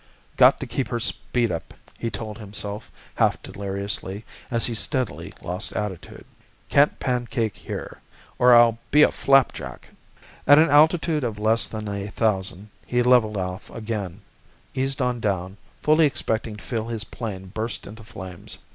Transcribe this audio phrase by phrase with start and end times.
[0.35, 5.75] "Got to keep her speed up!" he told himself, half deliriously, as he steadily lost
[5.75, 6.25] altitude.
[6.69, 7.99] "Can't pancake here,
[8.39, 9.89] or I'll be a flapjack!"
[10.47, 14.21] At an altitude of less than a thousand he levelled off again,
[14.73, 18.57] eased on down, fully expecting to feel his plane burst into flames.